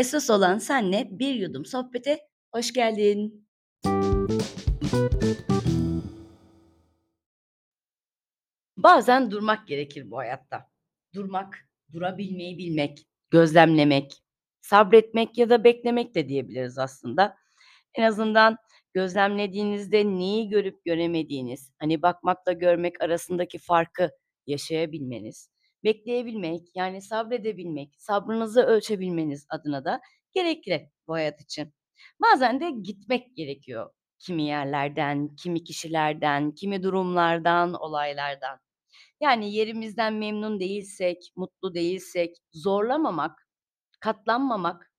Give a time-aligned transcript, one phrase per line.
[0.00, 2.18] Esas olan senle bir yudum sohbete
[2.54, 3.48] hoş geldin.
[8.76, 10.70] Bazen durmak gerekir bu hayatta.
[11.14, 14.12] Durmak, durabilmeyi bilmek, gözlemlemek,
[14.60, 17.36] sabretmek ya da beklemek de diyebiliriz aslında.
[17.94, 18.56] En azından
[18.94, 24.10] gözlemlediğinizde neyi görüp göremediğiniz, hani bakmakla görmek arasındaki farkı
[24.46, 25.50] yaşayabilmeniz,
[25.84, 30.00] bekleyebilmek, yani sabredebilmek, sabrınızı ölçebilmeniz adına da
[30.34, 31.72] gerekli bu hayat için.
[32.22, 38.58] Bazen de gitmek gerekiyor kimi yerlerden, kimi kişilerden, kimi durumlardan, olaylardan.
[39.20, 43.48] Yani yerimizden memnun değilsek, mutlu değilsek zorlamamak,
[44.00, 44.92] katlanmamak,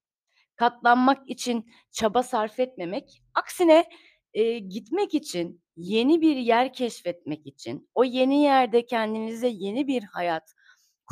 [0.55, 3.85] katlanmak için çaba sarf etmemek, aksine,
[4.33, 10.53] eee, gitmek için, yeni bir yer keşfetmek için, o yeni yerde kendinize yeni bir hayat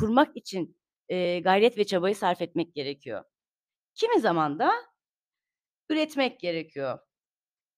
[0.00, 0.78] kurmak için,
[1.08, 3.24] eee, gayret ve çabayı sarf etmek gerekiyor.
[3.94, 4.72] Kimi zaman da
[5.88, 6.98] üretmek gerekiyor.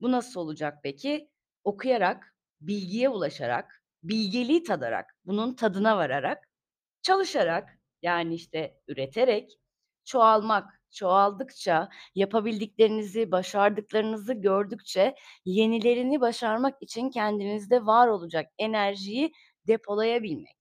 [0.03, 1.31] Bu nasıl olacak peki?
[1.65, 6.51] Okuyarak, bilgiye ulaşarak, bilgeliği tadarak, bunun tadına vararak,
[7.03, 9.53] çalışarak, yani, işte, üreterek,
[10.05, 19.33] çoğalmak, çoğaldıkça, yapabildiklerinizi, başardıklarınızı gördükçe yenilerini başarmak için kendinizde var olacak enerjiyi
[19.69, 20.57] depolayabilmek.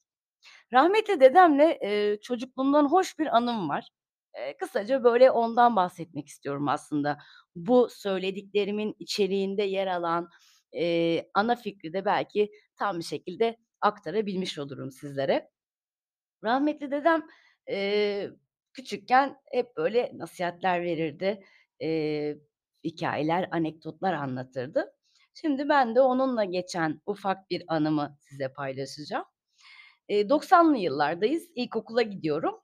[0.74, 3.90] Rahmetli dedemle, eee, çocukluğumdan hoş bir anım var.
[4.38, 7.18] Eee, kısaca, böyle, ondan bahsetmek istiyorum aslında.
[7.56, 10.30] Bu söylediklerimin içeriğinde yer alan,
[10.74, 15.50] eee, ana fikri de belki tam bir şekilde aktarabilmiş olurum sizlere.
[16.44, 17.28] Rahmetli dedem,
[17.70, 18.32] eee,
[18.74, 21.44] küçükken hep böyle nasihatler verirdi.
[21.80, 22.40] Eee,
[22.84, 24.94] hikâyeler, anekdotlar anlatırdı.
[25.34, 29.26] Şimdi ben de onunla geçen ufak bir anımı size paylaşacağım.
[30.12, 32.56] Eee, 90'lı yıllardayız, ilkokula gidiyorum.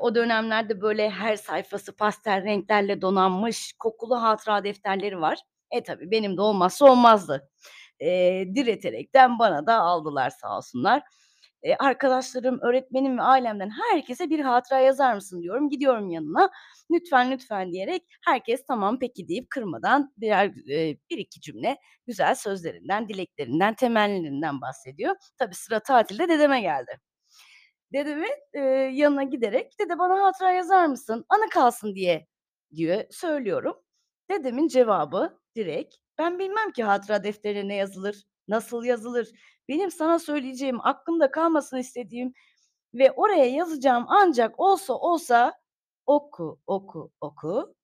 [0.00, 5.38] O dönemlerde, böyle, her sayfası pastel renklerle donanmış kokulu hatıra defterleri var.
[5.72, 7.50] E, tabii benim de olmazsa olmazdı.
[8.00, 11.02] Eee, direterekten bana da aldılar sağ olsunlar.
[11.64, 15.68] Eee, arkadaşlarım, öğretmenim ve ailemden herkese "Bir hatıra yazar mısın?" diyorum.
[15.70, 16.50] Gidiyorum yanına.
[16.90, 21.76] "Lütfen, lütfen." diyerek herkes "Tamam, peki." deyip kırmadan birer, eee, 1-2 cümle
[22.06, 25.16] güzel sözlerinden, dileklerinden, temennilerinden bahsediyor.
[25.38, 26.98] Tabii sıra tatilde dedeme geldi.
[27.94, 28.62] Dedemin, eee,
[28.94, 32.26] yanına giderek "Dede, bana hatıra yazar mısın, anı kalsın diye."
[32.76, 33.76] diye söylüyorum.
[34.30, 39.28] Dedemin cevabı direkt, "Ben bilmem ki hatıra defterine ne yazılır, nasıl yazılır.
[39.68, 42.34] Benim sana söyleyeceğim, aklımda kalmasını istediğim
[42.94, 45.54] ve oraya yazacağım ancak olsa olsa
[46.06, 47.74] oku, oku, oku,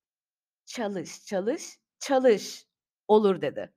[0.67, 2.67] çalış, çalış, çalış
[3.09, 3.73] olur." dedi.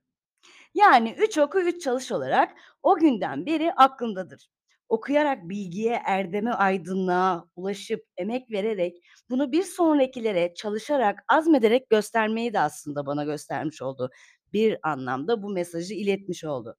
[0.74, 2.52] Yani "Üç oku, üç çalış." olarak
[2.82, 4.48] o günden beri aklımdadır.
[4.90, 8.96] Okuyarak bilgiye, erdeme, aydınlığa ulaşıp emek vererek
[9.30, 14.10] bunu bir sonrakilere çalışarak, azmederek göstermeyi de aslında bana göstermiş oldu.
[14.54, 16.76] Bir anlamda bu mesajı iletmiş oldu.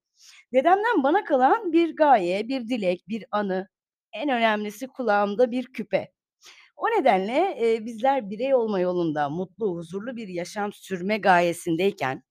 [0.54, 3.70] Dedemden bana kalan bir gaye, bir dilek, bir anı,
[4.14, 6.12] en önemlisi kulağımda bir küpe.
[6.78, 12.24] O nedenle, eee, bizler birey olma yolunda mutlu, huzurlu bir yaşam sürme gayesindeyken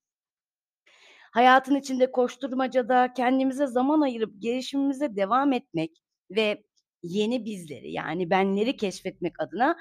[1.30, 6.64] hayatın içinde koşturmacada kendimize zaman ayırıp gelişimimize devam etmek ve
[7.02, 9.76] yeni bizleri, yani benleri keşfetmek adına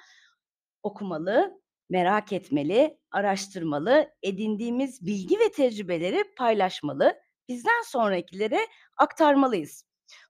[0.84, 7.14] okumalı, merak etmeli, araştırmalı, edindiğimiz bilgi ve tecrübeleri paylaşmalı,
[7.50, 8.60] bizden sonrakilere
[8.98, 9.86] aktarmalıyız.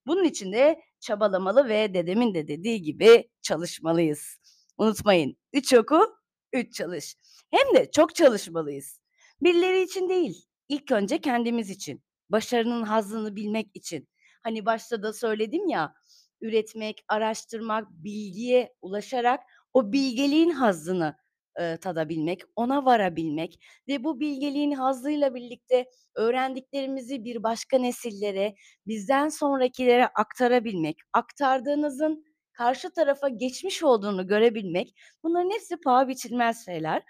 [0.08, 4.38] Bunun için de çabalamalı ve dedemin de dediği gibi çalışmalıyız.
[4.78, 6.16] Unutmayın, üç oku,
[6.54, 7.16] üç çalış.
[7.52, 9.02] Hem de çok çalışmalıyız.
[9.42, 14.10] Birileri için değil, ilk önce kendimiz için, başarının hazzını bilmek için.
[14.44, 15.94] Hani başta da söyledim ya,
[16.42, 19.40] üretmek, araştırmak, bilgiye ulaşarak
[19.74, 21.16] o bilgeliğin hazzını,
[21.60, 28.56] ııı, tadabilmek, ona varabilmek ve bu bilgeliğin hazzıyla birlikte öğrendiklerimizi bir başka nesillere,
[28.88, 37.04] bizden sonrakilere aktarabilmek, aktardığınızın karşı tarafa geçmiş olduğunu görebilmek, bunların hepsi paha biçilmez şeyler.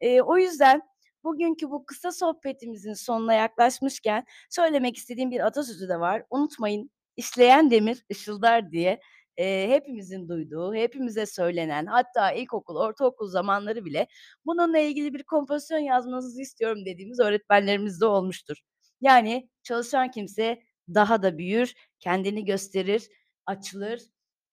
[0.00, 0.82] Eee, o yüzden
[1.24, 6.22] bugünkü bu kısa sohbetimizin sonuna yaklaşmışken söylemek istediğim bir atasözü de var.
[6.30, 9.00] Unutmayın, "İşleyen demir ışıldar." diye.
[9.38, 14.06] Eee, hepimizin duyduğu, hepimize söylenen, hatta ilkokul, ortaokul zamanları bile
[14.46, 18.56] bununla ilgili bir kompozisyon yazmanızı istiyorum dediğimiz öğretmenlerimiz de olmuştur.
[19.00, 20.62] Yani çalışan kimse
[20.94, 23.08] daha da büyür, kendini gösterir,
[23.46, 24.00] açılır,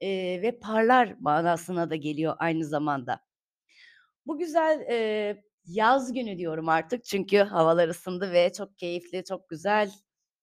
[0.02, 3.22] eee, ve parlar manasına da geliyor aynı zamanda.
[4.26, 9.92] Bu güzel, eee, yaz günü diyorum artık çünkü havalar ısındı ve çok keyifli, çok güzel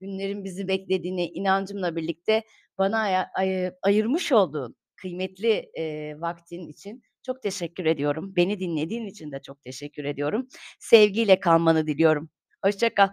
[0.01, 2.45] günlerin bizi beklediğine inancımla birlikte
[2.79, 8.37] bana ay- ay- ayırmış olduğun kıymetli e, vaktin için çok teşekkür ediyorum.
[8.37, 10.49] Beni dinlediğin için de çok teşekkür ediyorum.
[10.79, 12.31] Sevgiyle kalmanı diliyorum.
[12.65, 13.09] Hoşçakal.